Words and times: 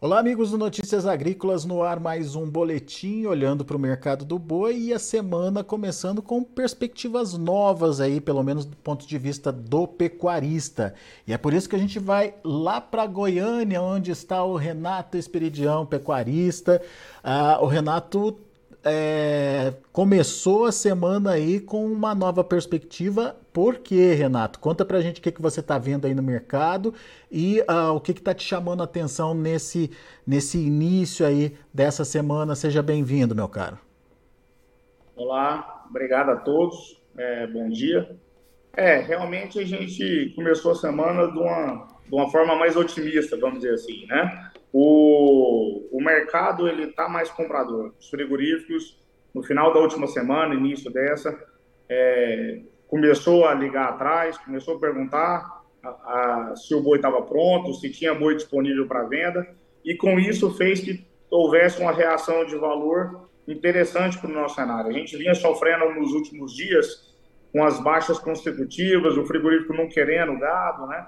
Olá, 0.00 0.18
amigos 0.18 0.50
do 0.50 0.58
Notícias 0.58 1.06
Agrícolas, 1.06 1.64
no 1.64 1.82
ar 1.82 1.98
mais 1.98 2.34
um 2.34 2.50
boletim 2.50 3.24
olhando 3.24 3.64
para 3.64 3.76
o 3.76 3.80
mercado 3.80 4.22
do 4.22 4.38
boi 4.38 4.76
e 4.76 4.92
a 4.92 4.98
semana 4.98 5.64
começando 5.64 6.20
com 6.20 6.42
perspectivas 6.42 7.38
novas 7.38 8.00
aí, 8.00 8.20
pelo 8.20 8.42
menos 8.42 8.66
do 8.66 8.76
ponto 8.76 9.06
de 9.06 9.16
vista 9.16 9.50
do 9.50 9.86
pecuarista. 9.86 10.94
E 11.26 11.32
é 11.32 11.38
por 11.38 11.54
isso 11.54 11.68
que 11.68 11.76
a 11.76 11.78
gente 11.78 11.98
vai 11.98 12.34
lá 12.44 12.82
para 12.82 13.06
Goiânia, 13.06 13.80
onde 13.80 14.10
está 14.10 14.44
o 14.44 14.56
Renato 14.56 15.16
Esperidião, 15.16 15.86
pecuarista. 15.86 16.82
Ah, 17.22 17.58
o 17.62 17.66
Renato 17.66 18.36
é, 18.84 19.72
começou 19.92 20.66
a 20.66 20.72
semana 20.72 21.32
aí 21.32 21.58
com 21.58 21.86
uma 21.86 22.14
nova 22.14 22.44
perspectiva. 22.44 23.34
Por 23.52 23.78
quê, 23.78 24.12
Renato? 24.12 24.58
Conta 24.58 24.84
pra 24.84 25.00
gente 25.00 25.20
o 25.20 25.22
que, 25.22 25.32
que 25.32 25.40
você 25.40 25.60
está 25.60 25.78
vendo 25.78 26.06
aí 26.06 26.14
no 26.14 26.22
mercado 26.22 26.92
e 27.30 27.60
uh, 27.62 27.94
o 27.94 28.00
que 28.00 28.12
está 28.12 28.34
te 28.34 28.44
chamando 28.44 28.82
a 28.82 28.84
atenção 28.84 29.32
nesse, 29.32 29.90
nesse 30.26 30.58
início 30.58 31.24
aí 31.24 31.56
dessa 31.72 32.04
semana. 32.04 32.54
Seja 32.54 32.82
bem-vindo, 32.82 33.34
meu 33.34 33.48
caro. 33.48 33.78
Olá, 35.16 35.86
obrigado 35.88 36.30
a 36.30 36.36
todos. 36.36 37.00
É, 37.16 37.46
bom 37.46 37.68
dia. 37.70 38.16
É, 38.76 38.98
realmente 38.98 39.58
a 39.58 39.64
gente 39.64 40.32
começou 40.34 40.72
a 40.72 40.74
semana 40.74 41.30
de 41.30 41.38
uma, 41.38 41.88
de 42.06 42.14
uma 42.14 42.30
forma 42.30 42.54
mais 42.56 42.76
otimista, 42.76 43.36
vamos 43.36 43.60
dizer 43.60 43.74
assim, 43.74 44.06
né? 44.06 44.50
o, 44.76 45.86
o 45.92 46.02
mercado 46.02 46.66
ele 46.66 46.86
está 46.86 47.08
mais 47.08 47.30
comprador. 47.30 47.94
Os 47.96 48.10
frigoríficos, 48.10 49.00
no 49.32 49.40
final 49.40 49.72
da 49.72 49.78
última 49.78 50.08
semana, 50.08 50.52
início 50.52 50.92
dessa, 50.92 51.32
é, 51.88 52.60
começou 52.88 53.46
a 53.46 53.54
ligar 53.54 53.90
atrás, 53.90 54.36
começou 54.38 54.76
a 54.76 54.80
perguntar 54.80 55.62
a, 55.80 55.88
a, 55.88 56.56
se 56.56 56.74
o 56.74 56.82
boi 56.82 56.96
estava 56.96 57.22
pronto, 57.22 57.72
se 57.74 57.88
tinha 57.88 58.12
boi 58.12 58.34
disponível 58.34 58.88
para 58.88 59.04
venda, 59.04 59.46
e 59.84 59.94
com 59.94 60.18
isso 60.18 60.52
fez 60.56 60.80
que 60.80 61.06
houvesse 61.30 61.80
uma 61.80 61.92
reação 61.92 62.44
de 62.44 62.56
valor 62.56 63.28
interessante 63.46 64.18
para 64.18 64.28
o 64.28 64.34
nosso 64.34 64.56
cenário. 64.56 64.90
A 64.90 64.92
gente 64.92 65.16
vinha 65.16 65.36
sofrendo 65.36 65.88
nos 65.94 66.10
últimos 66.10 66.52
dias 66.52 67.14
com 67.52 67.62
as 67.62 67.78
baixas 67.78 68.18
consecutivas, 68.18 69.16
o 69.16 69.24
frigorífico 69.24 69.72
não 69.72 69.88
querendo 69.88 70.36
gado, 70.36 70.88
né? 70.88 71.06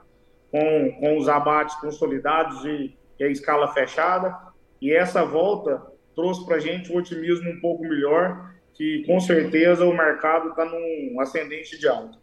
Com, 0.56 0.92
com 1.00 1.18
os 1.18 1.28
abates 1.28 1.76
consolidados 1.76 2.64
e 2.64 2.96
é 3.18 3.26
a 3.26 3.30
escala 3.30 3.68
fechada, 3.68 4.34
e 4.80 4.92
essa 4.92 5.24
volta 5.24 5.82
trouxe 6.14 6.44
para 6.46 6.56
a 6.56 6.60
gente 6.60 6.90
um 6.90 6.96
otimismo 6.96 7.50
um 7.50 7.60
pouco 7.60 7.82
melhor, 7.82 8.54
que 8.72 9.04
com 9.06 9.20
certeza 9.20 9.84
o 9.84 9.96
mercado 9.96 10.50
está 10.50 10.64
num 10.64 11.20
ascendente 11.20 11.78
de 11.78 11.86
alta. 11.86 12.18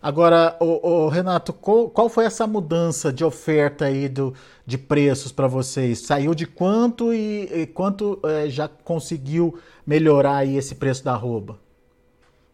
Agora, 0.00 0.56
o, 0.60 1.04
o 1.04 1.08
Renato, 1.08 1.52
qual, 1.52 1.88
qual, 1.88 2.08
foi 2.08 2.24
essa 2.24 2.44
mudança 2.44 3.12
de 3.12 3.24
oferta 3.24 3.84
aí 3.84 4.08
do, 4.08 4.34
de 4.66 4.76
preços 4.76 5.30
para 5.30 5.46
vocês? 5.46 6.00
Saiu 6.00 6.34
de 6.34 6.44
quanto 6.44 7.14
e, 7.14 7.48
e 7.52 7.66
quanto 7.68 8.18
é, 8.24 8.48
já 8.48 8.68
conseguiu 8.68 9.56
melhorar 9.86 10.38
aí 10.38 10.56
esse 10.56 10.74
preço 10.74 11.04
da 11.04 11.12
arroba? 11.12 11.58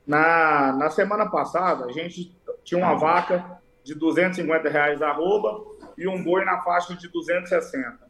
Na, 0.06 0.74
na 0.74 0.90
semana 0.90 1.26
passada, 1.30 1.86
a 1.86 1.92
gente 1.92 2.36
tinha 2.64 2.78
uma 2.78 2.94
vaca 2.94 3.58
de 3.88 3.94
250 3.94 4.68
reais 4.68 5.00
arroba 5.00 5.64
e 5.96 6.06
um 6.06 6.22
boi 6.22 6.44
na 6.44 6.60
faixa 6.60 6.94
de 6.94 7.08
260. 7.08 8.06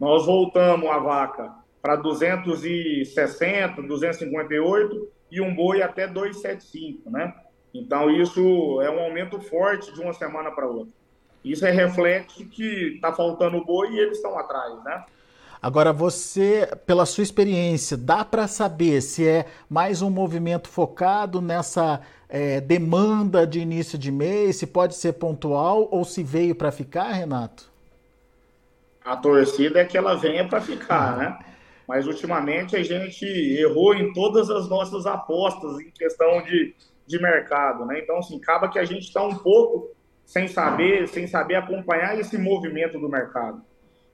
Nós 0.00 0.24
voltamos 0.24 0.88
a 0.88 0.98
vaca 0.98 1.52
para 1.82 1.96
260, 1.96 3.82
258 3.82 5.12
e 5.30 5.42
um 5.42 5.54
boi 5.54 5.82
até 5.82 6.06
275, 6.06 7.10
né? 7.10 7.34
Então 7.74 8.10
isso 8.10 8.80
é 8.80 8.90
um 8.90 9.00
aumento 9.00 9.38
forte 9.38 9.92
de 9.92 10.00
uma 10.00 10.14
semana 10.14 10.50
para 10.50 10.66
outra. 10.66 10.94
Isso 11.44 11.66
é 11.66 11.70
reflexo 11.70 12.48
que 12.48 12.94
está 12.94 13.12
faltando 13.12 13.62
boi 13.62 13.90
e 13.90 13.98
eles 13.98 14.16
estão 14.16 14.38
atrás, 14.38 14.82
né? 14.82 15.04
Agora, 15.60 15.92
você, 15.92 16.68
pela 16.86 17.04
sua 17.04 17.22
experiência, 17.22 17.96
dá 17.96 18.24
para 18.24 18.46
saber 18.46 19.00
se 19.00 19.26
é 19.26 19.46
mais 19.68 20.02
um 20.02 20.10
movimento 20.10 20.68
focado 20.68 21.40
nessa 21.40 22.00
é, 22.28 22.60
demanda 22.60 23.46
de 23.46 23.58
início 23.58 23.98
de 23.98 24.12
mês, 24.12 24.56
se 24.56 24.66
pode 24.66 24.94
ser 24.94 25.14
pontual 25.14 25.88
ou 25.90 26.04
se 26.04 26.22
veio 26.22 26.54
para 26.54 26.70
ficar, 26.70 27.10
Renato? 27.12 27.70
A 29.04 29.16
torcida 29.16 29.80
é 29.80 29.84
que 29.84 29.96
ela 29.96 30.14
venha 30.14 30.46
para 30.46 30.60
ficar, 30.60 31.16
né? 31.16 31.38
Mas 31.88 32.06
ultimamente 32.06 32.76
a 32.76 32.82
gente 32.82 33.24
errou 33.24 33.94
em 33.94 34.12
todas 34.12 34.50
as 34.50 34.68
nossas 34.68 35.06
apostas 35.06 35.80
em 35.80 35.90
questão 35.90 36.42
de, 36.42 36.74
de 37.06 37.20
mercado, 37.20 37.86
né? 37.86 37.98
Então, 37.98 38.18
assim, 38.18 38.36
acaba 38.36 38.68
que 38.68 38.78
a 38.78 38.84
gente 38.84 39.04
está 39.04 39.24
um 39.24 39.34
pouco 39.34 39.90
sem 40.24 40.46
saber, 40.46 41.08
sem 41.08 41.26
saber 41.26 41.54
acompanhar 41.54 42.18
esse 42.20 42.36
movimento 42.36 42.98
do 43.00 43.08
mercado. 43.08 43.62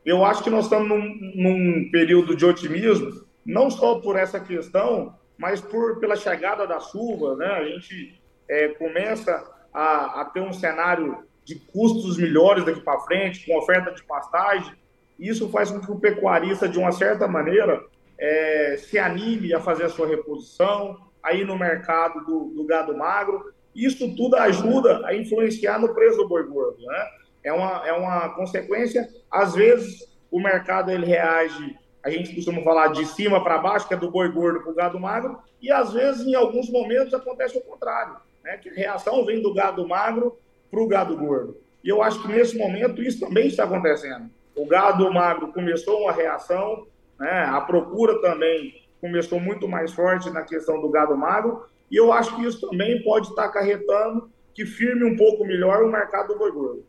Eu 0.04 0.25
acho 0.25 0.42
que 0.42 0.50
nós 0.50 0.65
estamos 0.65 0.88
num, 0.88 1.32
num 1.34 1.91
período 1.91 2.37
de 2.37 2.44
otimismo, 2.44 3.25
não 3.44 3.70
só 3.70 4.00
por 4.00 4.16
essa 4.16 4.38
questão 4.38 5.15
mas 5.37 5.60
por, 5.60 5.98
pela 5.98 6.16
chegada 6.16 6.66
da 6.66 6.81
chuva, 6.81 7.37
né, 7.37 7.47
a 7.47 7.65
gente 7.65 8.20
é, 8.48 8.69
começa 8.69 9.44
a, 9.72 10.20
a, 10.20 10.25
ter 10.26 10.41
um 10.41 10.53
cenário 10.53 11.25
de 11.44 11.56
custos 11.56 12.16
melhores 12.16 12.65
daqui 12.65 12.81
para 12.81 13.00
frente, 13.00 13.44
com 13.44 13.59
oferta 13.59 13.92
de 13.92 14.03
pastagem. 14.04 14.72
Isso 15.19 15.48
faz 15.50 15.70
com 15.70 15.81
que 15.81 15.91
o 15.91 15.98
pecuarista, 15.98 16.69
de 16.69 16.78
uma 16.78 16.92
certa 16.92 17.26
maneira, 17.28 17.84
é, 18.16 18.76
se 18.78 18.98
anime 18.98 19.53
a 19.53 19.60
fazer 19.60 19.84
a 19.84 19.88
sua 19.88 20.06
reposição, 20.06 20.97
aí 21.22 21.44
no 21.44 21.59
mercado 21.59 22.25
do, 22.25 22.54
do, 22.54 22.65
gado 22.65 22.97
magro. 22.97 23.53
Isso 23.75 24.15
tudo 24.15 24.36
ajuda 24.36 25.04
a 25.04 25.15
influenciar 25.15 25.78
no 25.78 25.92
preço 25.92 26.16
do 26.16 26.28
boi 26.28 26.44
gordo. 26.44 26.81
Né? 26.81 27.06
É, 27.44 27.53
uma, 27.53 27.87
é 27.87 27.93
uma 27.93 28.31
consequência. 28.31 29.09
Às 29.31 29.55
vezes, 29.55 30.03
o 30.31 30.41
mercado 30.41 30.91
ele 30.91 31.06
reage 31.06 31.77
a 32.05 32.10
gente 32.10 32.34
costuma 32.34 32.60
falar 32.60 32.88
de 32.88 33.06
cima 33.06 33.43
para 33.43 33.56
baixo, 33.56 33.88
que 33.88 33.94
é 33.94 33.97
do 33.97 34.10
boi 34.10 34.31
gordo 34.31 34.60
para 34.60 34.71
o 34.71 34.75
gado 34.75 35.00
magro, 35.00 35.38
e 35.60 35.72
às 35.72 35.94
vezes, 35.94 36.27
em 36.27 36.34
alguns 36.34 36.69
momentos, 36.69 37.15
acontece 37.15 37.56
o 37.56 37.62
contrário, 37.62 38.16
né? 38.44 38.59
que 38.59 38.69
a 38.69 38.75
reação 38.75 39.25
vem 39.25 39.41
do 39.41 39.54
gado 39.54 39.88
magro 39.88 40.38
para 40.71 40.81
o 40.81 40.87
gado 40.87 41.16
gordo. 41.16 41.56
E 41.83 41.88
eu 41.88 42.03
acho 42.03 42.21
que 42.21 42.28
nesse 42.28 42.59
momento 42.59 43.03
isso 43.03 43.21
também 43.21 43.47
está 43.47 43.65
acontecendo. 43.65 44.28
O 44.54 44.66
gado 44.66 45.10
magro 45.10 45.50
começou 45.50 46.03
uma 46.03 46.12
reação, 46.12 46.87
né? 47.19 47.47
a 47.50 47.60
procura 47.62 48.21
também 48.21 48.83
começou 49.00 49.41
muito 49.41 49.66
mais 49.66 49.91
forte 49.91 50.28
na 50.28 50.43
questão 50.43 50.83
do 50.83 50.91
gado 50.91 51.16
magro, 51.16 51.65
e 51.91 51.97
eu 51.97 52.12
acho 52.12 52.37
que 52.37 52.44
isso 52.44 52.69
também 52.69 53.03
pode 53.03 53.28
estar 53.28 53.47
acarretando 53.47 54.31
que 54.54 54.65
firme 54.65 55.04
um 55.04 55.16
pouco 55.16 55.44
melhor 55.44 55.82
o 55.82 55.91
mercado 55.91 56.28
do 56.28 56.38
boi 56.38 56.53
gordo. 56.53 56.84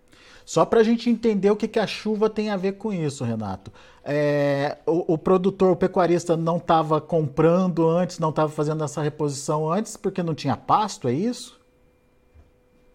Só 0.45 0.63
para 0.63 0.81
a 0.81 0.83
gente 0.83 1.09
entender 1.09 1.49
o 1.49 1.55
que, 1.55 1.67
que 1.67 1.79
a 1.79 1.87
chuva 1.87 2.29
tem 2.29 2.51
a 2.51 2.57
ver 2.57 2.73
com 2.73 2.93
isso, 2.93 3.23
Renato. 3.23 3.71
É, 4.03 4.77
o, 4.85 5.13
o, 5.13 5.17
produtor, 5.17 5.71
o 5.71 5.75
pecuarista 5.75 6.37
não 6.37 6.57
estava 6.57 7.01
comprando 7.01 7.89
antes, 7.89 8.19
não 8.19 8.29
estava 8.29 8.51
fazendo 8.51 8.83
essa 8.83 9.01
reposição 9.01 9.71
antes, 9.71 9.97
porque 9.97 10.21
não 10.21 10.35
tinha 10.35 10.55
pasto, 10.55 11.07
é 11.07 11.13
isso? 11.13 11.59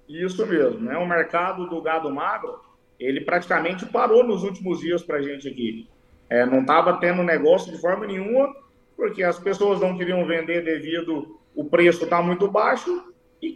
Isso 0.08 0.46
mesmo, 0.46 0.78
né? 0.78 0.96
O 0.96 1.08
mercado 1.08 1.68
do 1.68 1.82
gado 1.82 2.08
magro, 2.08 2.60
ele 3.00 3.22
praticamente 3.22 3.84
parou 3.84 4.22
nos 4.22 4.44
últimos 4.44 4.78
dias 4.78 5.02
para 5.02 5.16
a 5.16 5.22
gente 5.22 5.48
aqui. 5.48 5.88
É, 6.28 6.46
não 6.46 6.60
estava 6.60 6.98
tendo 6.98 7.24
negócio 7.24 7.72
de 7.72 7.80
forma 7.80 8.06
nenhuma, 8.06 8.54
porque 8.96 9.24
as 9.24 9.40
pessoas 9.40 9.80
não 9.80 9.98
queriam 9.98 10.24
vender 10.24 10.64
devido 10.64 11.36
o 11.56 11.64
preço 11.64 12.04
estar 12.04 12.18
tá 12.18 12.22
muito 12.22 12.46
baixo 12.46 13.09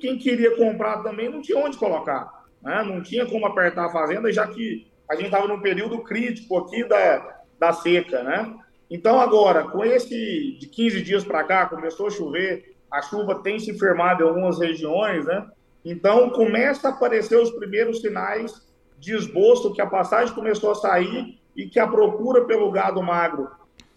quem 0.04 0.19
queria 0.19 0.54
comprar 0.56 1.03
também 1.03 1.31
não 1.31 1.41
tinha 1.41 1.59
onde 1.59 1.78
colocar 1.78 2.44
né? 2.65 2.82
não 2.82 3.03
tinha 3.03 3.26
como 3.26 3.47
apertar 3.47 3.87
a 3.87 3.92
fazenda, 3.92 4.32
já 4.32 4.47
que 4.47 4.87
a 5.09 5.15
gente 5.15 5.26
estava 5.26 5.47
num 5.47 5.60
período 5.60 6.03
crítico 6.03 6.56
aqui 6.56 6.82
da, 6.84 7.41
da 7.59 7.72
seca, 7.72 8.22
né? 8.22 8.54
Então, 8.91 9.20
agora, 9.20 9.64
com 9.64 9.84
esse 9.84 10.56
de 10.59 10.66
15 10.66 11.03
dias 11.03 11.25
para 11.25 11.44
cá, 11.44 11.67
começou 11.67 12.06
a 12.06 12.11
chover, 12.11 12.75
a 12.90 13.02
chuva 13.02 13.43
tem 13.43 13.58
se 13.58 13.78
firmado 13.78 14.23
em 14.23 14.26
algumas 14.26 14.58
regiões, 14.58 15.26
né? 15.26 15.46
Então, 15.84 16.31
começa 16.31 16.88
a 16.88 16.90
aparecer 16.93 17.37
os 17.37 17.50
primeiros 17.50 18.00
sinais 18.00 18.67
de 18.99 19.14
esboço 19.14 19.75
que 19.75 19.82
a 19.82 19.87
passagem 19.87 20.34
começou 20.34 20.70
a 20.70 20.75
sair 20.75 21.38
e 21.55 21.67
que 21.67 21.78
a 21.78 21.87
procura 21.87 22.44
pelo 22.46 22.70
gado 22.70 23.02
magro, 23.02 23.50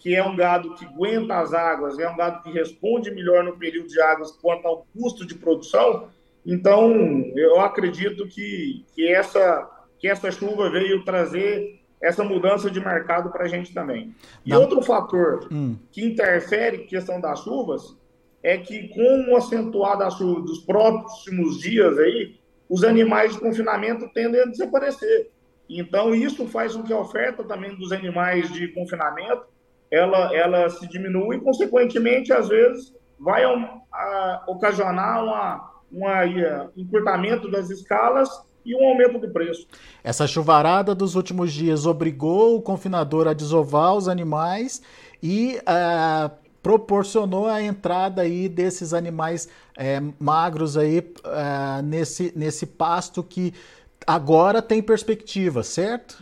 que 0.08 0.16
é 0.16 0.24
um 0.24 0.38
gado 0.38 0.74
que 0.76 0.86
aguenta 0.86 1.38
as 1.38 1.54
águas, 1.54 2.00
é 2.00 2.10
um 2.10 2.16
gado 2.16 2.42
que 2.42 2.50
responde 2.50 3.12
melhor 3.12 3.44
no 3.44 3.58
período 3.58 3.90
de 3.90 4.00
águas 4.00 4.32
quanto 4.32 4.66
ao 4.66 4.88
custo 4.94 5.28
de 5.28 5.36
produção, 5.36 6.08
então, 6.46 6.94
eu 7.36 7.60
acredito 7.60 8.26
que, 8.26 8.86
que, 8.96 9.06
essa, 9.06 9.70
que 10.00 10.08
essa 10.08 10.32
chuva 10.32 10.70
veio 10.70 11.04
trazer 11.04 11.82
essa 12.02 12.24
mudança 12.24 12.72
de 12.72 12.80
mercado 12.80 13.30
para 13.32 13.44
a 13.44 13.48
gente 13.50 13.74
também. 13.74 14.16
E 14.46 14.52
Não. 14.52 14.62
outro 14.62 14.82
fator 14.82 15.46
hum. 15.52 15.76
que 15.92 16.02
interfere 16.02 16.78
em 16.78 16.88
questão 16.88 17.20
das 17.20 17.44
chuvas 17.44 17.98
é 18.42 18.58
que, 18.58 18.88
com 18.88 19.34
o 19.34 19.36
acentuar 19.36 19.98
da 19.98 20.10
chuva 20.10 20.40
dos 20.40 20.60
próximos 20.60 21.60
dias 21.60 21.98
aí, 21.98 22.40
os 22.70 22.86
animais 22.86 23.34
de 23.34 23.42
confinamento 23.42 24.08
tendem 24.14 24.40
a 24.40 24.46
desaparecer. 24.46 25.30
Então, 25.70 26.16
isso 26.16 26.48
faz 26.48 26.74
com 26.74 26.84
que 26.84 26.94
a 26.94 27.00
oferta 27.00 27.44
também 27.44 27.76
dos 27.76 27.92
animais 27.92 28.50
de 28.54 28.70
confinamento 28.70 29.57
ela, 29.92 30.36
ela 30.36 30.70
se 30.70 30.88
diminua 30.88 31.36
e, 31.36 31.40
consequentemente, 31.40 32.34
às 32.34 32.48
vezes, 32.48 32.94
vai 33.20 33.44
a, 33.44 33.50
a, 33.92 34.44
ocasionar 34.48 35.24
uma 35.24 35.78
um 35.92 36.06
encurtamento 36.76 37.50
das 37.50 37.70
escalas 37.70 38.30
e 38.66 38.76
um 38.76 38.86
aumento 38.90 39.20
do 39.20 39.30
preço. 39.30 39.66
Essa 40.04 40.28
chuvarada 40.28 40.94
dos 40.94 41.16
últimos 41.16 41.54
dias 41.54 41.86
obrigou 41.86 42.58
o 42.58 42.62
confinador 42.62 43.28
a 43.28 43.34
desovar 43.34 43.96
os 43.96 44.10
animais 44.10 44.82
e 45.24 45.58
uh, 45.60 46.30
proporcionou 46.62 47.48
a 47.48 47.62
entrada 47.62 48.22
aí 48.22 48.50
desses 48.50 48.94
animais 48.94 49.48
é, 49.78 50.02
magros 50.20 50.76
aí 50.76 51.00
uh, 51.00 51.82
nesse, 51.82 52.34
nesse 52.36 52.66
pasto 52.66 53.24
que 53.24 53.54
agora 54.06 54.62
tem 54.62 54.82
perspectiva, 54.82 55.64
certo? 55.64 56.22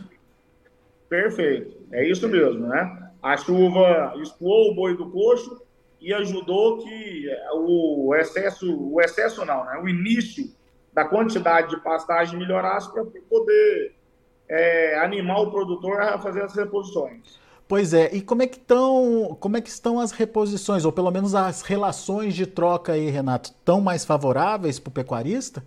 Perfeito, 1.08 1.76
é 1.90 2.08
isso 2.08 2.28
mesmo, 2.28 2.68
né? 2.68 3.05
A 3.22 3.36
chuva 3.36 4.14
escoou 4.22 4.72
o 4.72 4.74
boi 4.74 4.96
do 4.96 5.10
coxo 5.10 5.62
e 6.00 6.12
ajudou 6.12 6.78
que 6.78 7.26
o 7.54 8.14
excesso, 8.14 8.76
o 8.92 9.00
excesso 9.00 9.44
não, 9.44 9.64
né? 9.64 9.80
O 9.82 9.88
início 9.88 10.54
da 10.92 11.04
quantidade 11.04 11.70
de 11.70 11.82
pastagem 11.82 12.38
melhorasse 12.38 12.90
para 12.92 13.04
poder 13.28 13.94
é, 14.48 14.98
animar 14.98 15.40
o 15.40 15.50
produtor 15.50 16.00
a 16.00 16.18
fazer 16.18 16.42
as 16.42 16.54
reposições. 16.54 17.38
Pois 17.68 17.92
é, 17.92 18.14
e 18.14 18.22
como 18.22 18.42
é 18.42 18.46
que 18.46 18.58
estão, 18.58 19.36
como 19.40 19.56
é 19.56 19.60
que 19.60 19.68
estão 19.68 19.98
as 19.98 20.12
reposições, 20.12 20.84
ou 20.84 20.92
pelo 20.92 21.10
menos 21.10 21.34
as 21.34 21.62
relações 21.62 22.34
de 22.34 22.46
troca 22.46 22.92
aí, 22.92 23.10
Renato, 23.10 23.52
tão 23.64 23.80
mais 23.80 24.04
favoráveis 24.04 24.78
para 24.78 24.90
o 24.90 24.94
pecuarista? 24.94 25.64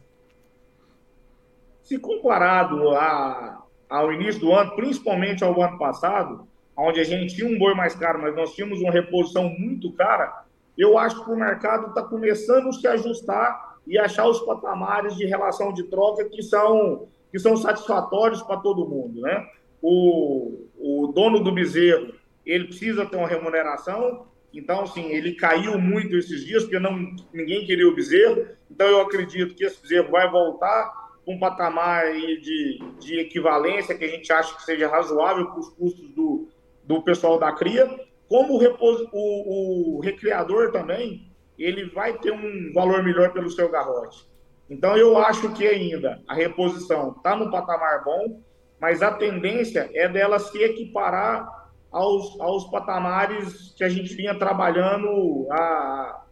Se 1.83 1.99
comparado 1.99 2.89
a, 2.91 3.63
ao 3.89 4.13
início 4.13 4.39
do 4.39 4.53
ano, 4.53 4.75
principalmente 4.75 5.43
ao 5.43 5.61
ano 5.61 5.77
passado, 5.77 6.47
onde 6.79 6.99
a 6.99 7.03
gente 7.03 7.35
tinha 7.35 7.47
um 7.47 7.57
boi 7.57 7.73
mais 7.73 7.95
caro, 7.95 8.21
mas 8.21 8.35
nós 8.35 8.53
tínhamos 8.53 8.81
uma 8.81 8.91
reposição 8.91 9.49
muito 9.49 9.91
cara, 9.93 10.45
eu 10.77 10.97
acho 10.97 11.23
que 11.23 11.31
o 11.31 11.35
mercado 11.35 11.87
está 11.87 12.01
começando 12.03 12.69
a 12.69 12.71
se 12.71 12.87
ajustar 12.87 13.77
e 13.85 13.97
achar 13.97 14.27
os 14.27 14.39
patamares 14.41 15.15
de 15.15 15.25
relação 15.25 15.73
de 15.73 15.83
troca 15.83 16.23
que 16.25 16.41
são, 16.41 17.07
que 17.31 17.39
são 17.39 17.57
satisfatórios 17.57 18.41
para 18.41 18.57
todo 18.57 18.87
mundo, 18.87 19.21
né? 19.21 19.45
O, 19.81 20.67
o 20.77 21.07
dono 21.07 21.43
do 21.43 21.51
bezerro, 21.51 22.13
ele 22.45 22.65
precisa 22.65 23.05
ter 23.05 23.17
uma 23.17 23.27
remuneração, 23.27 24.27
então, 24.53 24.81
assim, 24.81 25.05
ele 25.11 25.33
caiu 25.33 25.77
muito 25.77 26.15
esses 26.15 26.43
dias, 26.45 26.63
porque 26.63 26.79
não, 26.79 27.13
ninguém 27.33 27.65
queria 27.65 27.87
o 27.87 27.93
bezerro, 27.93 28.47
então 28.69 28.87
eu 28.87 29.01
acredito 29.01 29.55
que 29.55 29.65
esse 29.65 29.81
bezerro 29.81 30.11
vai 30.11 30.29
voltar 30.29 31.09
um 31.27 31.37
patamar 31.37 32.11
de, 32.13 32.79
de 32.99 33.19
equivalência 33.19 33.95
que 33.95 34.03
a 34.03 34.07
gente 34.07 34.31
acha 34.33 34.55
que 34.55 34.63
seja 34.63 34.87
razoável 34.87 35.45
para 35.47 35.59
os 35.59 35.69
custos 35.69 36.09
do, 36.11 36.47
do 36.89 37.03
pessoal 37.03 37.37
da 37.37 37.51
cria, 37.51 37.87
como 38.27 38.55
o, 38.55 38.57
repos, 38.57 39.07
o, 39.13 39.97
o 39.97 39.99
recriador 39.99 40.71
também, 40.71 41.31
ele 41.55 41.87
vai 41.91 42.17
ter 42.17 42.31
um 42.31 42.73
valor 42.73 43.03
melhor 43.03 43.31
pelo 43.31 43.47
seu 43.51 43.69
garrote. 43.69 44.27
Então, 44.67 44.97
eu 44.97 45.15
acho 45.19 45.53
que 45.53 45.67
ainda 45.67 46.19
a 46.27 46.33
reposição 46.33 47.11
está 47.15 47.35
no 47.35 47.51
patamar 47.51 48.03
bom, 48.03 48.41
mas 48.81 49.03
a 49.03 49.11
tendência 49.11 49.87
é 49.93 50.09
dela 50.09 50.39
se 50.39 50.57
equiparar 50.63 51.47
aos, 51.91 52.39
aos 52.41 52.65
patamares 52.71 53.75
que 53.77 53.83
a 53.83 53.89
gente 53.89 54.15
vinha 54.15 54.33
trabalhando 54.33 55.47
a, 55.51 56.23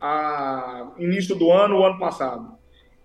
a 0.00 0.92
início 0.96 1.34
do 1.34 1.50
ano, 1.50 1.80
o 1.80 1.84
ano 1.84 1.98
passado. 1.98 2.54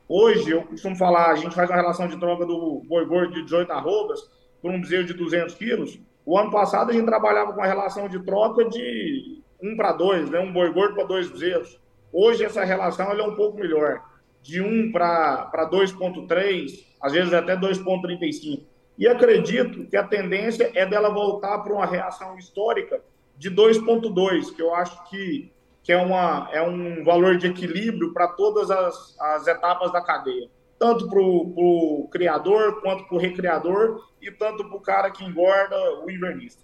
Hoje, 0.07 0.51
eu 0.51 0.61
costumo 0.61 0.95
falar, 0.95 1.31
a 1.31 1.35
gente 1.35 1.55
faz 1.55 1.71
uma 1.71 1.77
relação 1.77 2.07
de 2.07 2.19
troca 2.19 2.45
do 2.45 2.83
boi 2.87 3.03
gordo 3.07 3.33
de 3.33 3.43
18 3.45 3.71
arrobas 3.71 4.19
por 4.61 4.69
um 4.69 4.79
bezerro 4.79 5.05
de 5.05 5.13
200 5.13 5.55
quilos. 5.55 5.99
O 6.29 6.37
ano 6.37 6.51
passado, 6.51 6.91
a 6.91 6.93
gente 6.93 7.07
trabalhava 7.07 7.51
com 7.51 7.59
uma 7.59 7.65
relação 7.65 8.07
de 8.07 8.19
troca 8.19 8.63
de 8.69 9.41
1 9.63 9.75
para 9.75 9.93
2, 9.93 10.29
né? 10.29 10.39
um 10.39 10.53
boi 10.53 10.71
gordo 10.71 10.93
para 10.93 11.05
dois 11.05 11.27
bezerros. 11.27 11.81
Hoje, 12.13 12.45
essa 12.45 12.63
relação 12.63 13.11
é 13.11 13.23
um 13.23 13.33
pouco 13.33 13.57
melhor, 13.57 13.99
de 14.43 14.61
1 14.61 14.91
para 14.91 15.67
2,3, 15.71 16.85
às 17.01 17.13
vezes 17.13 17.33
até 17.33 17.57
2,35. 17.57 18.61
E 18.95 19.07
acredito 19.07 19.87
que 19.87 19.97
a 19.97 20.03
tendência 20.03 20.71
é 20.75 20.85
dela 20.85 21.09
voltar 21.09 21.57
para 21.63 21.73
uma 21.73 21.87
reação 21.87 22.37
histórica 22.37 23.01
de 23.35 23.49
2,2, 23.49 24.53
que 24.55 24.61
eu 24.61 24.75
acho 24.75 25.09
que 25.09 25.51
que 25.81 25.91
é, 25.91 25.97
uma, 25.97 26.47
é 26.51 26.61
um 26.61 27.03
valor 27.03 27.37
de 27.37 27.47
equilíbrio 27.47 28.13
para 28.13 28.27
todas 28.27 28.69
as, 28.69 29.19
as 29.19 29.47
etapas 29.47 29.91
da 29.91 30.01
cadeia. 30.01 30.47
Tanto 30.79 31.09
para 31.09 31.19
o 31.19 32.07
criador, 32.09 32.81
quanto 32.81 33.03
para 33.03 33.17
o 33.17 33.19
recriador, 33.19 34.07
e 34.21 34.31
tanto 34.31 34.63
para 34.65 34.77
o 34.77 34.79
cara 34.79 35.11
que 35.11 35.23
engorda 35.23 35.75
o 36.05 36.09
invernista. 36.09 36.63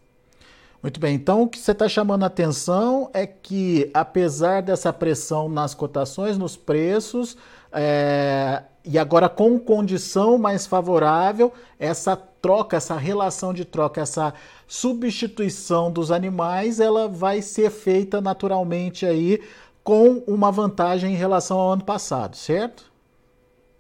Muito 0.82 1.00
bem, 1.00 1.16
então 1.16 1.42
o 1.42 1.50
que 1.50 1.58
você 1.58 1.72
está 1.72 1.90
chamando 1.90 2.24
a 2.24 2.28
atenção 2.28 3.10
é 3.12 3.26
que, 3.26 3.90
apesar 3.92 4.62
dessa 4.62 4.94
pressão 4.94 5.50
nas 5.50 5.74
cotações, 5.74 6.38
nos 6.38 6.56
preços, 6.56 7.36
é, 7.72 8.62
e 8.84 9.00
agora 9.00 9.28
com 9.28 9.58
condição 9.58 10.38
mais 10.38 10.68
favorável, 10.68 11.52
essa 11.80 12.16
troca, 12.16 12.78
essa 12.78 12.96
relação 12.96 13.52
de 13.52 13.66
troca, 13.66 14.00
essa 14.00 14.32
substituição 14.68 15.92
dos 15.92 16.12
animais, 16.12 16.80
ela 16.80 17.08
vai 17.08 17.42
ser 17.42 17.72
feita 17.72 18.22
naturalmente 18.22 19.08
aí 19.08 19.42
com 19.84 20.24
uma 20.28 20.52
vantagem 20.52 21.14
em 21.14 21.18
relação 21.18 21.58
ao 21.58 21.72
ano 21.72 21.84
passado, 21.84 22.36
certo? 22.36 22.95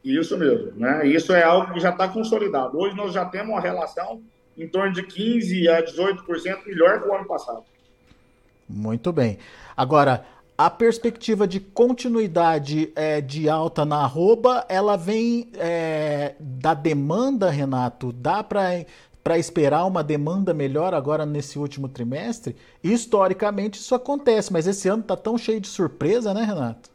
Isso 0.06 0.38
mesmo, 0.38 0.72
né? 0.76 1.08
Isso 1.08 1.34
é 1.34 1.42
algo 1.42 1.74
que 1.74 1.80
já 1.80 1.90
está 1.90 2.08
consolidado. 2.08 2.78
Hoje 2.78 2.96
nós 2.96 3.12
já 3.12 3.26
temos 3.26 3.50
uma 3.50 3.60
relação 3.60 4.22
em 4.56 4.68
torno 4.68 4.94
de 4.94 5.02
15 5.02 5.68
a 5.68 5.84
18% 5.84 6.66
melhor 6.68 7.02
que 7.02 7.10
o 7.10 7.16
ano 7.16 7.26
passado. 7.26 7.64
Muito 8.70 9.12
bem. 9.12 9.40
Agora, 9.76 10.24
a 10.56 10.70
perspectiva 10.70 11.48
de 11.48 11.60
continuidade 11.60 12.94
é, 12.96 13.20
de 13.20 13.50
alta 13.50 13.84
na 13.84 14.04
arroba, 14.04 14.64
ela 14.70 14.96
vem 14.96 15.50
é, 15.56 16.36
da 16.40 16.76
demanda, 16.76 17.50
Renato? 17.50 18.14
Dá 18.14 18.44
para 18.44 19.38
esperar 19.40 19.86
uma 19.86 20.04
demanda 20.04 20.54
melhor 20.54 20.94
agora 20.94 21.26
nesse 21.26 21.58
último 21.58 21.90
trimestre? 21.90 22.56
Historicamente 22.84 23.80
isso 23.80 23.96
acontece, 23.96 24.54
mas 24.54 24.68
esse 24.68 24.88
ano 24.88 25.02
está 25.02 25.18
tão 25.18 25.36
cheio 25.36 25.60
de 25.60 25.68
surpresa, 25.68 26.32
né, 26.32 26.44
Renato? 26.44 26.92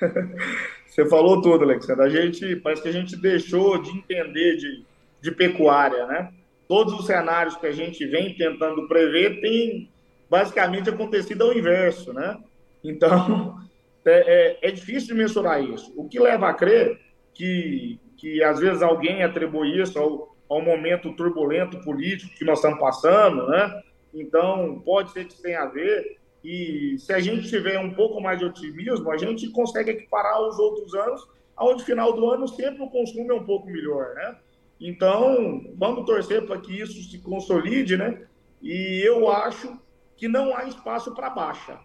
Você 0.98 1.08
falou 1.08 1.40
tudo, 1.40 1.62
Alexandre. 1.62 2.04
A 2.04 2.08
gente, 2.08 2.56
parece 2.56 2.82
que 2.82 2.88
a 2.88 2.92
gente 2.92 3.14
deixou 3.14 3.80
de 3.80 3.88
entender 3.88 4.56
de, 4.56 4.84
de 5.20 5.30
pecuária, 5.30 6.04
né? 6.08 6.32
Todos 6.66 6.92
os 6.92 7.06
cenários 7.06 7.54
que 7.54 7.68
a 7.68 7.70
gente 7.70 8.04
vem 8.04 8.34
tentando 8.34 8.88
prever 8.88 9.40
têm 9.40 9.88
basicamente 10.28 10.90
acontecido 10.90 11.44
ao 11.44 11.52
inverso, 11.52 12.12
né? 12.12 12.36
Então, 12.82 13.56
é, 14.04 14.10
é, 14.10 14.68
é, 14.68 14.70
difícil 14.72 15.14
de 15.14 15.22
mensurar 15.22 15.62
isso. 15.62 15.92
O 15.96 16.08
que 16.08 16.18
leva 16.18 16.48
a 16.48 16.54
crer 16.54 16.98
que, 17.32 18.00
que 18.16 18.42
às 18.42 18.58
vezes 18.58 18.82
alguém 18.82 19.22
atribui 19.22 19.80
isso 19.80 19.96
ao, 20.00 20.36
ao 20.48 20.60
momento 20.60 21.14
turbulento 21.14 21.78
político 21.82 22.34
que 22.34 22.44
nós 22.44 22.58
estamos 22.58 22.80
passando, 22.80 23.46
né? 23.46 23.82
Então, 24.12 24.82
pode 24.84 25.12
ser 25.12 25.26
que 25.26 25.40
tenha 25.40 25.60
a 25.60 25.66
ver. 25.66 26.17
E 26.42 26.96
se 26.98 27.12
a 27.12 27.20
gente 27.20 27.48
tiver 27.48 27.78
um 27.78 27.92
pouco 27.94 28.20
mais 28.20 28.38
de 28.38 28.44
otimismo, 28.44 29.10
a 29.10 29.16
gente 29.16 29.48
consegue 29.50 29.90
equiparar 29.90 30.40
os 30.42 30.58
outros 30.58 30.94
anos, 30.94 31.28
onde 31.58 31.84
final 31.84 32.12
do 32.12 32.30
ano 32.30 32.46
sempre 32.46 32.82
o 32.82 32.90
consumo 32.90 33.32
é 33.32 33.34
um 33.34 33.44
pouco 33.44 33.66
melhor, 33.66 34.14
né? 34.14 34.36
Então, 34.80 35.64
vamos 35.76 36.06
torcer 36.06 36.46
para 36.46 36.60
que 36.60 36.80
isso 36.80 37.02
se 37.10 37.18
consolide, 37.18 37.96
né? 37.96 38.22
E 38.62 39.02
eu 39.04 39.28
acho 39.30 39.76
que 40.16 40.28
não 40.28 40.56
há 40.56 40.64
espaço 40.64 41.14
para 41.14 41.30
baixa. 41.30 41.78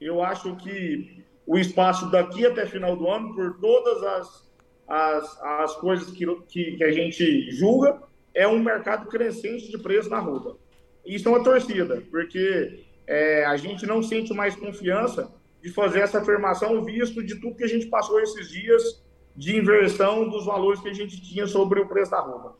Eu 0.00 0.22
acho 0.22 0.54
que 0.56 1.24
o 1.46 1.58
espaço 1.58 2.10
daqui 2.10 2.46
até 2.46 2.66
final 2.66 2.96
do 2.96 3.08
ano, 3.08 3.34
por 3.34 3.58
todas 3.58 4.02
as, 4.02 4.50
as, 4.86 5.42
as 5.42 5.76
coisas 5.76 6.10
que, 6.10 6.26
que, 6.48 6.76
que 6.76 6.84
a 6.84 6.92
gente 6.92 7.50
julga, 7.50 8.00
é 8.34 8.46
um 8.46 8.62
mercado 8.62 9.08
crescente 9.08 9.70
de 9.70 9.78
preço 9.78 10.10
na 10.10 10.18
rua. 10.18 10.58
Isso 11.04 11.28
é 11.28 11.30
uma 11.30 11.42
torcida, 11.42 12.02
porque 12.10 12.85
é, 13.06 13.44
a 13.44 13.56
gente 13.56 13.86
não 13.86 14.02
sente 14.02 14.32
mais 14.34 14.56
confiança 14.56 15.30
de 15.62 15.70
fazer 15.70 16.00
essa 16.00 16.18
afirmação, 16.18 16.82
visto 16.82 17.22
de 17.24 17.40
tudo 17.40 17.56
que 17.56 17.64
a 17.64 17.68
gente 17.68 17.86
passou 17.86 18.20
esses 18.20 18.48
dias 18.48 19.02
de 19.34 19.56
inversão 19.56 20.28
dos 20.28 20.46
valores 20.46 20.80
que 20.80 20.88
a 20.88 20.94
gente 20.94 21.20
tinha 21.20 21.46
sobre 21.46 21.80
o 21.80 21.86
preço 21.86 22.10
da 22.10 22.20
roupa. 22.20 22.54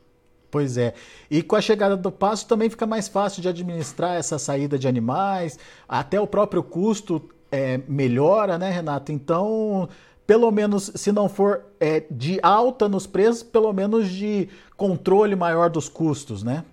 Pois 0.49 0.77
é. 0.77 0.93
E 1.29 1.41
com 1.41 1.55
a 1.55 1.61
chegada 1.61 1.97
do 1.97 2.11
passo 2.11 2.47
também 2.47 2.69
fica 2.69 2.85
mais 2.85 3.07
fácil 3.07 3.41
de 3.41 3.49
administrar 3.49 4.15
essa 4.15 4.39
saída 4.39 4.77
de 4.77 4.87
animais, 4.87 5.59
até 5.87 6.19
o 6.19 6.27
próprio 6.27 6.63
custo 6.63 7.21
é, 7.51 7.79
melhora, 7.87 8.57
né, 8.57 8.69
Renato? 8.69 9.11
Então, 9.11 9.89
pelo 10.25 10.49
menos, 10.51 10.91
se 10.95 11.11
não 11.11 11.27
for 11.27 11.65
é, 11.79 12.03
de 12.09 12.39
alta 12.41 12.87
nos 12.87 13.05
preços, 13.07 13.43
pelo 13.43 13.71
menos 13.73 14.09
de 14.09 14.47
controle 14.75 15.35
maior 15.35 15.69
dos 15.69 15.89
custos, 15.89 16.43
né? 16.43 16.63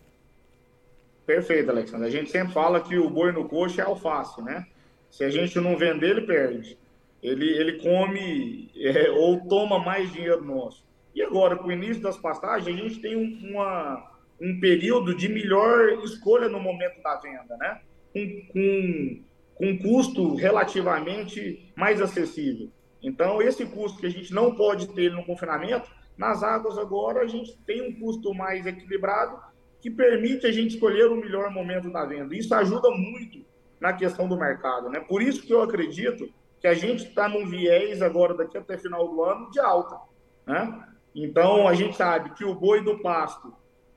Perfeito, 1.27 1.71
Alexandre. 1.71 2.07
A 2.07 2.11
gente 2.11 2.31
sempre 2.31 2.53
fala 2.53 2.81
que 2.81 2.99
o 2.99 3.09
boi 3.09 3.33
no 3.33 3.49
coxo 3.49 3.81
é 3.81 3.85
alface, 3.85 4.43
né? 4.43 4.67
Se 5.11 5.25
a 5.25 5.31
gente 5.31 5.59
não 5.59 5.77
vender, 5.77 6.11
ele 6.11 6.27
perde. 6.27 6.79
Ele, 7.23 7.47
ele 7.47 7.79
come 7.81 8.71
é, 8.77 9.11
ou 9.11 9.49
toma 9.49 9.79
mais 9.79 10.13
dinheiro 10.13 10.45
nosso. 10.45 10.85
E 11.15 11.23
agora, 11.23 11.57
com 11.57 11.69
o 11.69 11.73
início 11.73 12.03
das 12.03 12.19
pastagens, 12.19 12.69
a 12.69 12.83
gente 12.83 13.01
tem 13.01 13.17
um, 13.17 13.51
uma, 13.51 14.11
um 14.41 14.61
período 14.61 15.15
de 15.15 15.29
melhor 15.29 16.05
escolha 16.05 16.49
no 16.49 16.61
momento 16.61 17.01
da 17.03 17.17
venda, 17.17 17.57
né? 17.57 17.81
Com, 18.13 18.47
com, 18.53 19.23
com 19.55 19.79
custo 19.79 20.35
relativamente 20.35 21.73
mais 21.77 22.03
acessível. 22.03 22.71
Então, 23.03 23.41
esse 23.41 23.65
custo 23.65 24.01
que 24.01 24.07
a 24.07 24.11
gente 24.11 24.33
não 24.33 24.55
pode 24.55 24.89
ter 24.89 25.11
no 25.11 25.25
confinamento, 25.25 25.91
Nas 26.17 26.43
águas 26.43 26.79
agora 26.79 27.23
a 27.23 27.27
gente 27.27 27.57
tem 27.67 27.83
um 27.83 27.93
custo 27.99 28.33
mais 28.35 28.67
equilibrado 28.67 29.37
que 29.85 29.91
permite 29.91 30.47
a 30.47 30.51
gente 30.51 30.77
escolher 30.77 31.11
o 31.11 31.17
melhor 31.17 31.51
momento 31.51 31.93
da 31.93 32.07
venda. 32.07 32.35
Isso 32.35 32.55
ajuda 32.55 32.89
muito 32.89 33.45
na 33.79 33.93
questão 33.93 34.27
do 34.27 34.35
mercado, 34.35 34.89
né? 34.89 34.99
Por 34.99 35.21
isso 35.21 35.43
que 35.43 35.53
eu 35.53 35.61
acredito 35.61 36.27
que 36.59 36.67
a 36.67 36.73
gente 36.73 37.07
está 37.07 37.29
num 37.29 37.47
viés 37.47 38.01
agora 38.01 38.33
daqui 38.33 38.57
até 38.57 38.79
final 38.79 39.07
do 39.07 39.23
ano 39.23 39.51
de 39.51 39.61
alta, 39.61 40.01
né? 40.47 40.89
Então 41.15 41.69
a 41.69 41.75
gente 41.75 41.99
sabe 41.99 42.31
que 42.31 42.47
o 42.47 42.55
boi 42.55 42.83
do 42.83 43.03
pasto, 43.03 43.53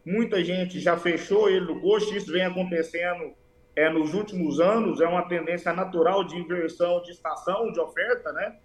muita 0.05 0.43
gente 0.43 0.77
já 0.77 0.97
fechou 0.97 1.49
ele 1.49 1.67
no 1.67 1.79
gosto, 1.79 2.13
isso 2.13 2.33
vem 2.33 2.43
acontecendo 2.43 3.31
é, 3.73 3.89
nos 3.89 4.13
últimos 4.13 4.59
anos, 4.59 4.99
é 4.99 5.07
uma 5.07 5.25
tendência 5.29 5.71
natural 5.71 6.25
de 6.25 6.35
inversão 6.35 7.01
de 7.01 7.11
estação, 7.11 7.71
de 7.71 7.79
oferta, 7.79 8.33
né? 8.33 8.57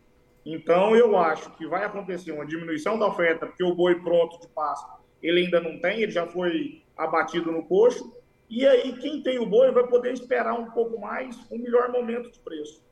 Então 0.44 0.96
eu 0.96 1.16
acho 1.16 1.50
que 1.52 1.68
vai 1.68 1.84
acontecer 1.84 2.32
uma 2.32 2.44
diminuição 2.44 2.98
da 2.98 3.06
oferta, 3.06 3.46
porque 3.46 3.62
o 3.62 3.76
boi 3.76 3.94
pronto 4.02 4.40
de 4.40 4.48
pasto 4.48 5.00
ele 5.22 5.44
ainda 5.44 5.60
não 5.60 5.78
tem, 5.78 6.02
ele 6.02 6.10
já 6.10 6.26
foi 6.26 6.81
abatido 6.96 7.50
no 7.50 7.64
coxo, 7.64 8.12
e 8.48 8.66
aí 8.66 8.96
quem 8.98 9.22
tem 9.22 9.38
o 9.38 9.46
boi 9.46 9.70
vai 9.72 9.86
poder 9.86 10.12
esperar 10.12 10.54
um 10.54 10.70
pouco 10.70 11.00
mais 11.00 11.36
um 11.50 11.58
melhor 11.58 11.90
momento 11.90 12.30
de 12.30 12.38
preço. 12.38 12.82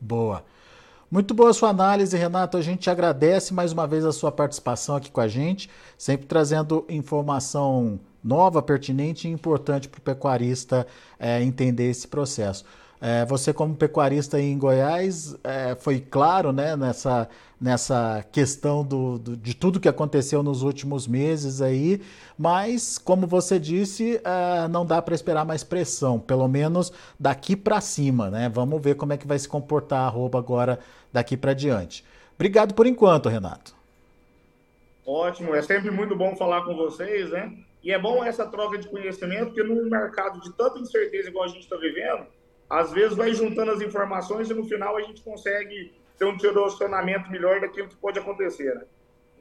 Boa. 0.00 0.44
Muito 1.10 1.34
boa 1.34 1.50
a 1.50 1.52
sua 1.52 1.68
análise, 1.68 2.16
Renato. 2.16 2.56
A 2.56 2.62
gente 2.62 2.88
agradece 2.88 3.52
mais 3.52 3.72
uma 3.72 3.86
vez 3.86 4.04
a 4.04 4.12
sua 4.12 4.32
participação 4.32 4.96
aqui 4.96 5.10
com 5.10 5.20
a 5.20 5.28
gente, 5.28 5.68
sempre 5.96 6.26
trazendo 6.26 6.86
informação 6.88 8.00
nova, 8.24 8.62
pertinente 8.62 9.28
e 9.28 9.30
importante 9.30 9.88
para 9.88 9.98
o 9.98 10.02
pecuarista 10.02 10.86
é, 11.18 11.42
entender 11.42 11.90
esse 11.90 12.08
processo. 12.08 12.64
É, 13.04 13.24
você, 13.24 13.52
como 13.52 13.74
pecuarista 13.74 14.40
em 14.40 14.56
Goiás, 14.56 15.34
é, 15.42 15.74
foi 15.74 15.98
claro 15.98 16.52
né, 16.52 16.76
nessa, 16.76 17.28
nessa 17.60 18.24
questão 18.30 18.84
do, 18.84 19.18
do, 19.18 19.36
de 19.36 19.54
tudo 19.54 19.80
que 19.80 19.88
aconteceu 19.88 20.40
nos 20.40 20.62
últimos 20.62 21.08
meses 21.08 21.60
aí, 21.60 22.00
mas, 22.38 22.98
como 22.98 23.26
você 23.26 23.58
disse, 23.58 24.20
é, 24.22 24.68
não 24.68 24.86
dá 24.86 25.02
para 25.02 25.16
esperar 25.16 25.44
mais 25.44 25.64
pressão, 25.64 26.20
pelo 26.20 26.46
menos 26.46 26.92
daqui 27.18 27.56
para 27.56 27.80
cima. 27.80 28.30
Né? 28.30 28.48
Vamos 28.48 28.80
ver 28.80 28.94
como 28.94 29.12
é 29.12 29.16
que 29.16 29.26
vai 29.26 29.36
se 29.36 29.48
comportar 29.48 30.02
a 30.02 30.06
arroba 30.06 30.38
agora 30.38 30.78
daqui 31.12 31.36
para 31.36 31.54
diante. 31.54 32.04
Obrigado 32.36 32.72
por 32.72 32.86
enquanto, 32.86 33.28
Renato. 33.28 33.74
Ótimo, 35.04 35.56
é 35.56 35.62
sempre 35.62 35.90
muito 35.90 36.14
bom 36.14 36.36
falar 36.36 36.64
com 36.64 36.76
vocês, 36.76 37.30
né? 37.30 37.52
E 37.82 37.90
é 37.90 37.98
bom 37.98 38.22
essa 38.22 38.46
troca 38.46 38.78
de 38.78 38.86
conhecimento, 38.86 39.46
porque 39.46 39.64
num 39.64 39.90
mercado 39.90 40.40
de 40.40 40.52
tanta 40.52 40.78
incerteza 40.78 41.30
igual 41.30 41.46
a 41.46 41.48
gente 41.48 41.64
está 41.64 41.76
vivendo, 41.76 42.26
às 42.72 42.90
vezes 42.90 43.14
vai 43.14 43.34
juntando 43.34 43.70
as 43.70 43.82
informações 43.82 44.48
e 44.48 44.54
no 44.54 44.64
final 44.64 44.96
a 44.96 45.02
gente 45.02 45.20
consegue 45.20 45.92
ter 46.18 46.24
um 46.24 46.34
direcionamento 46.34 47.30
melhor 47.30 47.60
daquilo 47.60 47.86
que 47.86 47.96
pode 47.96 48.18
acontecer. 48.18 48.74
Né? 48.74 48.82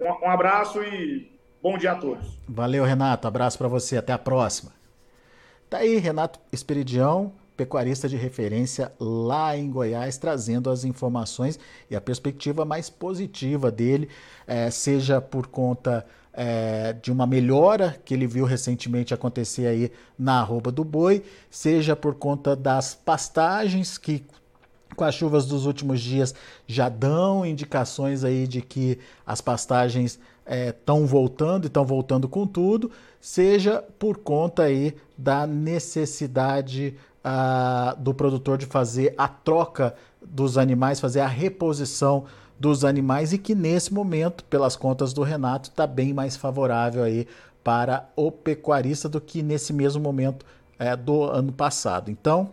Um, 0.02 0.26
um 0.26 0.30
abraço 0.30 0.84
e 0.84 1.32
bom 1.64 1.78
dia 1.78 1.94
a 1.94 1.96
todos. 1.96 2.38
Valeu, 2.48 2.84
Renato. 2.84 3.30
Abraço 3.30 3.58
para 3.58 3.70
você. 3.70 3.96
Até 3.96 4.12
a 4.12 4.18
próxima. 4.18 4.74
Tá 5.70 5.78
aí, 5.78 5.96
Renato 5.96 6.42
Esperidião, 6.52 7.32
pecuarista 7.56 8.10
de 8.10 8.18
referência 8.18 8.92
lá 9.00 9.56
em 9.56 9.72
Goiás, 9.72 10.18
trazendo 10.18 10.70
as 10.70 10.84
informações 10.84 11.58
e 11.90 11.96
a 11.96 12.02
perspectiva 12.02 12.66
mais 12.66 12.90
positiva 12.90 13.72
dele, 13.72 14.10
é, 14.46 14.70
seja 14.70 15.22
por 15.22 15.48
conta 15.48 16.06
é, 16.34 16.94
de 16.94 17.12
uma 17.12 17.28
melhora 17.28 18.00
que 18.06 18.14
ele 18.14 18.26
viu 18.26 18.46
recentemente 18.46 19.14
acontecer 19.14 19.68
aí 19.68 19.92
na 20.18 20.40
arroba 20.40 20.72
do 20.72 20.84
boi, 20.84 21.24
seja 21.50 21.96
por 21.96 22.16
conta 22.16 22.56
das 22.56 22.94
pastagens 22.94 23.98
que 23.98 24.24
com 24.96 25.04
as 25.04 25.16
chuvas 25.16 25.46
dos 25.46 25.66
últimos 25.66 26.02
dias 26.02 26.36
já 26.68 26.90
dão 26.90 27.46
indicações 27.46 28.24
aí 28.24 28.46
de 28.46 28.62
que 28.62 29.00
as 29.26 29.40
pastagens 29.40 30.20
estão 30.46 31.04
é, 31.04 31.08
voltando 31.08 31.66
e 31.66 31.68
estão 31.68 31.86
voltando 31.86 32.28
com 32.28 32.46
tudo, 32.46 32.92
seja 33.20 33.84
por 33.98 34.18
conta 34.18 34.64
aí 34.64 34.96
da 35.18 35.48
necessidade 35.48 36.96
ah, 37.24 37.96
do 38.00 38.14
produtor 38.14 38.58
de 38.58 38.66
fazer 38.66 39.14
a 39.18 39.28
troca 39.28 39.96
dos 40.22 40.58
animais, 40.58 41.00
fazer 41.00 41.20
a 41.20 41.28
reposição 41.28 42.26
dos 42.62 42.86
animais 42.86 43.34
e 43.34 43.40
que 43.40 43.56
nesse 43.56 43.92
momento, 43.92 44.44
pelas 44.44 44.76
contas 44.76 45.14
do 45.14 45.24
Renato, 45.24 45.70
está 45.70 45.88
bem 45.88 46.14
mais 46.14 46.38
favorável 46.38 47.04
aí 47.04 47.28
para 47.64 48.08
o 48.16 48.32
pecuarista 48.32 49.10
do 49.10 49.20
que 49.20 49.42
nesse 49.42 49.74
mesmo 49.74 50.00
momento 50.00 50.46
é, 50.78 50.96
do 50.96 51.24
ano 51.24 51.52
passado. 51.52 52.12
Então, 52.12 52.52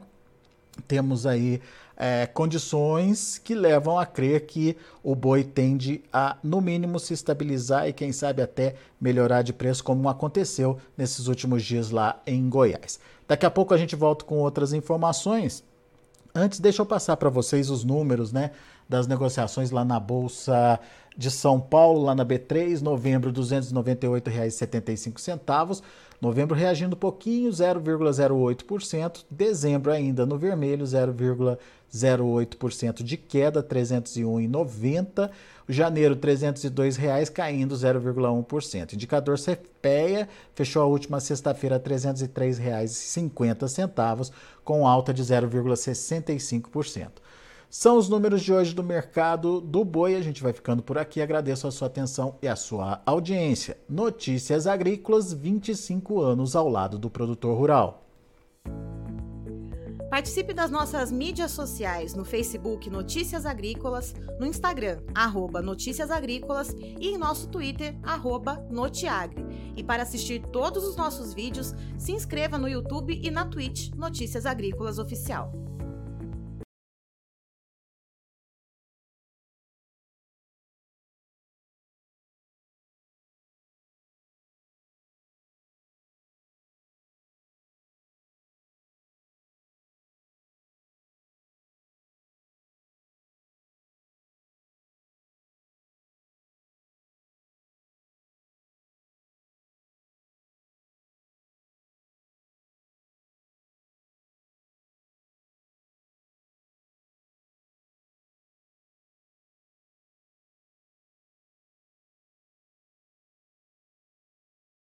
temos 0.86 1.26
aí 1.26 1.60
é, 1.94 2.24
condições 2.26 3.36
que 3.36 3.54
levam 3.54 3.98
a 3.98 4.06
crer 4.06 4.46
que 4.46 4.78
o 5.02 5.14
boi 5.14 5.44
tende 5.44 6.02
a, 6.10 6.38
no 6.42 6.62
mínimo, 6.62 6.98
se 6.98 7.12
estabilizar 7.12 7.86
e, 7.86 7.92
quem 7.92 8.10
sabe, 8.10 8.40
até 8.40 8.76
melhorar 8.98 9.42
de 9.42 9.52
preço, 9.52 9.84
como 9.84 10.08
aconteceu 10.08 10.78
nesses 10.96 11.26
últimos 11.26 11.62
dias 11.62 11.90
lá 11.90 12.18
em 12.26 12.48
Goiás. 12.48 12.98
Daqui 13.26 13.44
a 13.44 13.50
pouco 13.50 13.74
a 13.74 13.76
gente 13.76 13.94
volta 13.94 14.24
com 14.24 14.38
outras 14.38 14.72
informações. 14.72 15.62
Antes, 16.34 16.60
deixa 16.60 16.80
eu 16.80 16.86
passar 16.86 17.18
para 17.18 17.28
vocês 17.28 17.68
os 17.68 17.84
números, 17.84 18.32
né? 18.32 18.52
Das 18.88 19.06
negociações 19.06 19.70
lá 19.70 19.84
na 19.84 20.00
Bolsa 20.00 20.80
de 21.16 21.30
São 21.30 21.60
Paulo, 21.60 22.02
lá 22.04 22.14
na 22.14 22.24
B3, 22.24 22.80
novembro 22.80 23.28
R$ 23.30 23.36
298,75. 23.36 25.82
Novembro 26.20 26.56
reagindo 26.56 26.96
um 26.96 26.98
pouquinho, 26.98 27.50
0,08%. 27.50 29.24
Dezembro 29.30 29.92
ainda 29.92 30.26
no 30.26 30.36
vermelho, 30.38 30.84
0,08% 30.84 33.02
de 33.02 33.16
queda, 33.16 33.62
301,90. 33.62 35.30
Janeiro, 35.68 36.16
302 36.16 36.96
reais, 36.96 37.28
caindo 37.28 37.74
0,1%. 37.74 38.94
Indicador 38.94 39.38
CPEA 39.38 40.26
fechou 40.54 40.82
a 40.82 40.86
última 40.86 41.20
sexta-feira 41.20 41.76
R$ 41.76 41.82
303,50, 41.82 44.32
com 44.64 44.86
alta 44.86 45.12
de 45.12 45.22
0,65%. 45.22 47.10
São 47.70 47.98
os 47.98 48.08
números 48.08 48.42
de 48.42 48.52
hoje 48.52 48.74
do 48.74 48.82
mercado 48.82 49.60
do 49.60 49.84
boi. 49.84 50.16
A 50.16 50.22
gente 50.22 50.42
vai 50.42 50.54
ficando 50.54 50.82
por 50.82 50.96
aqui. 50.96 51.20
Agradeço 51.20 51.66
a 51.66 51.70
sua 51.70 51.86
atenção 51.86 52.36
e 52.40 52.48
a 52.48 52.56
sua 52.56 53.02
audiência. 53.04 53.76
Notícias 53.86 54.66
Agrícolas, 54.66 55.34
25 55.34 56.18
anos 56.20 56.56
ao 56.56 56.66
lado 56.66 56.98
do 56.98 57.10
produtor 57.10 57.58
rural. 57.58 58.04
Participe 60.10 60.54
das 60.54 60.70
nossas 60.70 61.12
mídias 61.12 61.50
sociais 61.50 62.14
no 62.14 62.24
Facebook 62.24 62.88
Notícias 62.88 63.44
Agrícolas, 63.44 64.14
no 64.40 64.46
Instagram, 64.46 65.02
arroba 65.14 65.60
Notícias 65.60 66.10
Agrícolas 66.10 66.74
e 66.80 67.08
em 67.08 67.18
nosso 67.18 67.48
Twitter, 67.48 67.94
arroba 68.02 68.66
Notiagre. 68.70 69.44
E 69.76 69.84
para 69.84 70.02
assistir 70.02 70.40
todos 70.46 70.84
os 70.84 70.96
nossos 70.96 71.34
vídeos, 71.34 71.74
se 71.98 72.12
inscreva 72.12 72.56
no 72.56 72.66
YouTube 72.66 73.20
e 73.22 73.30
na 73.30 73.44
Twitch 73.44 73.90
Notícias 73.94 74.46
Agrícolas 74.46 74.98
Oficial. 74.98 75.67